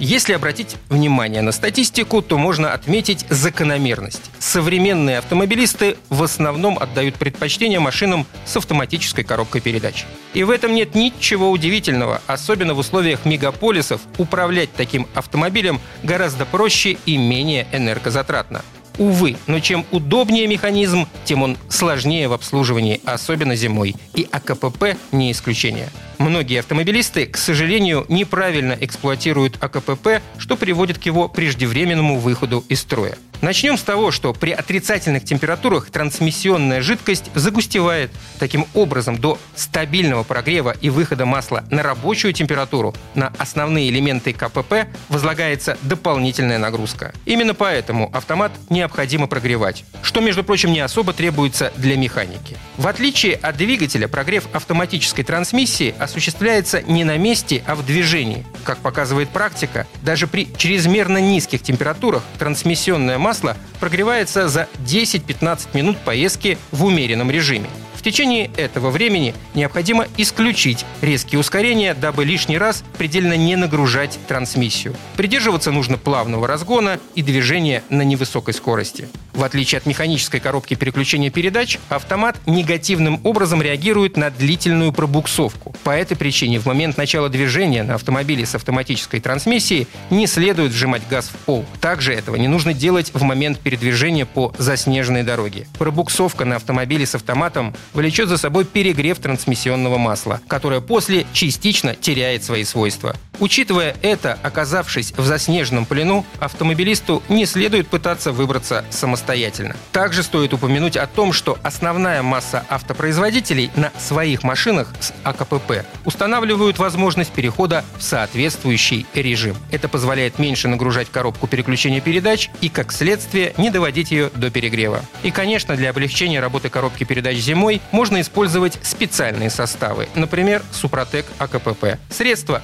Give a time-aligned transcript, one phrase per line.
[0.00, 4.30] Если обратить внимание на статистику, то можно отметить закономерность.
[4.38, 10.06] Современные автомобилисты в основном отдают предпочтение машинам с автоматической коробкой передач.
[10.34, 16.96] И в этом нет ничего удивительного, особенно в условиях мегаполисов управлять таким автомобилем гораздо проще
[17.04, 18.62] и менее энергозатратно.
[18.98, 23.94] Увы, но чем удобнее механизм, тем он сложнее в обслуживании, особенно зимой.
[24.14, 25.88] И АКПП не исключение.
[26.18, 33.16] Многие автомобилисты, к сожалению, неправильно эксплуатируют АКПП, что приводит к его преждевременному выходу из строя.
[33.40, 38.10] Начнем с того, что при отрицательных температурах трансмиссионная жидкость загустевает.
[38.40, 44.88] Таким образом, до стабильного прогрева и выхода масла на рабочую температуру на основные элементы КПП
[45.08, 47.12] возлагается дополнительная нагрузка.
[47.26, 52.56] Именно поэтому автомат необходимо прогревать, что, между прочим, не особо требуется для механики.
[52.76, 58.44] В отличие от двигателя, прогрев автоматической трансмиссии осуществляется не на месте, а в движении.
[58.64, 66.56] Как показывает практика, даже при чрезмерно низких температурах трансмиссионное масло прогревается за 10-15 минут поездки
[66.72, 67.68] в умеренном режиме.
[67.98, 74.94] В течение этого времени необходимо исключить резкие ускорения, дабы лишний раз предельно не нагружать трансмиссию.
[75.16, 79.08] Придерживаться нужно плавного разгона и движения на невысокой скорости.
[79.34, 85.74] В отличие от механической коробки переключения передач, автомат негативным образом реагирует на длительную пробуксовку.
[85.84, 91.02] По этой причине в момент начала движения на автомобиле с автоматической трансмиссией не следует вжимать
[91.08, 91.64] газ в пол.
[91.80, 95.66] Также этого не нужно делать в момент передвижения по заснеженной дороге.
[95.78, 102.44] Пробуксовка на автомобиле с автоматом влечет за собой перегрев трансмиссионного масла, которое после частично теряет
[102.44, 103.16] свои свойства.
[103.40, 109.76] Учитывая это, оказавшись в заснеженном плену, автомобилисту не следует пытаться выбраться самостоятельно.
[109.92, 116.78] Также стоит упомянуть о том, что основная масса автопроизводителей на своих машинах с АКПП устанавливают
[116.78, 119.56] возможность перехода в соответствующий режим.
[119.70, 125.02] Это позволяет меньше нагружать коробку переключения передач и, как следствие, не доводить ее до перегрева.
[125.22, 131.98] И, конечно, для облегчения работы коробки передач зимой можно использовать специальные составы, например, Супротек АКПП.
[132.10, 132.62] Средство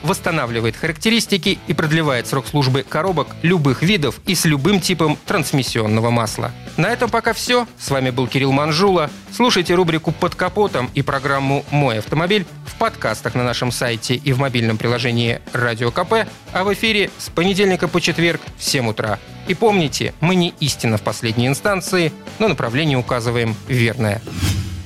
[0.65, 6.53] восстанавливает характеристики и продлевает срок службы коробок любых видов и с любым типом трансмиссионного масла.
[6.77, 7.67] На этом пока все.
[7.79, 9.11] С вами был Кирилл Манжула.
[9.33, 14.39] Слушайте рубрику «Под капотом» и программу «Мой автомобиль» в подкастах на нашем сайте и в
[14.39, 19.19] мобильном приложении «Радио КП», а в эфире с понедельника по четверг в 7 утра.
[19.49, 24.21] И помните, мы не истина в последней инстанции, но направление указываем верное.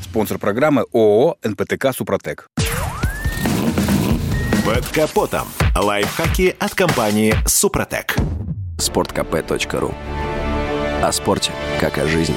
[0.02, 2.48] Спонсор программы ООО «НПТК Супротек».
[4.64, 5.48] Под капотом.
[5.76, 8.16] Лайфхаки от компании «Супротек».
[8.78, 9.94] Спорткп.ру
[11.02, 12.36] О спорте, как о жизни.